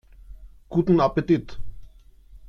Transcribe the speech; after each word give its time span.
Guten 0.67 0.99
Appetit! 0.99 1.59